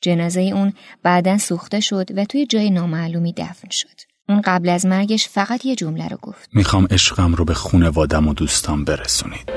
جنازه 0.01 0.41
اون 0.41 0.73
بعدا 1.03 1.39
سوخته 1.39 1.81
شد 1.81 2.19
و 2.19 2.25
توی 2.25 2.47
جای 2.47 2.71
نامعلومی 2.71 3.33
دفن 3.33 3.69
شد. 3.71 4.14
اون 4.29 4.41
قبل 4.45 4.69
از 4.69 4.87
مرگش 4.87 5.29
فقط 5.29 5.65
یه 5.65 5.75
جمله 5.75 6.09
رو 6.09 6.17
گفت. 6.23 6.51
می‌خوام 6.53 6.87
عشقم 6.91 7.35
رو 7.35 7.45
به 7.45 7.55
خونوادم 7.55 8.29
و 8.29 8.35
دوستان 8.35 8.85
برسونید. 8.85 9.53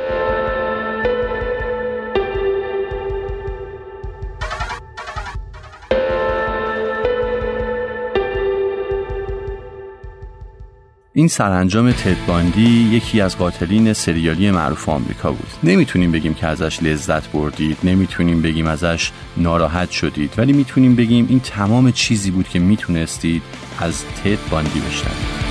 این 11.17 11.27
سرانجام 11.27 11.91
تدباندی 11.91 12.89
یکی 12.91 13.21
از 13.21 13.38
قاتلین 13.38 13.93
سریالی 13.93 14.51
معروف 14.51 14.89
آمریکا 14.89 15.32
بود. 15.32 15.47
نمی‌تونیم 15.63 16.12
بگیم 16.12 16.34
که 16.34 16.47
ازش 16.47 16.84
لذت 16.84 17.32
بردید 17.32 17.77
نمی‌تونیم 17.84 18.41
بگیم 18.41 18.67
ازش 18.67 19.12
ناراحت 19.38 19.91
شدید 19.91 20.34
ولی 20.38 20.53
می‌تونیم 20.53 20.95
بگیم 20.95 21.25
این 21.30 21.39
تمام 21.39 21.91
چیزی 21.91 22.32
بود 22.32 22.47
که 22.47 22.60
می‌تونستید 22.60 23.41
از 23.80 24.06
تد 24.06 24.49
باندی 24.49 24.80
بشنوید. 24.80 25.47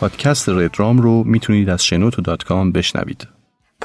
پادکست 0.00 0.48
ردرام 0.48 0.98
رو 0.98 1.24
می‌تونید 1.26 1.68
از 1.68 1.84
شنوتو 1.84 2.22
دات 2.22 2.44
کام 2.44 2.72
بشنوید. 2.72 3.35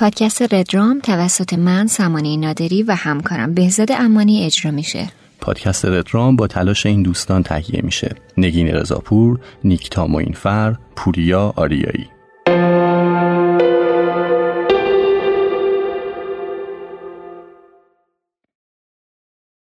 پادکست 0.02 0.54
ردرام 0.54 1.00
توسط 1.00 1.54
من 1.54 1.88
سمانه 1.88 2.38
نادری 2.38 2.84
و 2.84 2.96
همکارم 2.96 3.54
بهزاد 3.54 3.92
امانی 3.92 4.46
اجرا 4.46 4.72
میشه. 4.72 5.12
پادکست 5.42 5.86
ردرام 5.86 6.36
با 6.36 6.48
تلاش 6.48 6.86
این 6.86 7.04
دوستان 7.04 7.44
تهیه 7.44 7.82
میشه. 7.84 8.16
نگین 8.38 8.68
رضاپور 8.68 9.40
نیکتا 9.64 10.08
موینفر 10.08 10.76
پوریا 10.96 11.54
آریایی. 11.56 12.10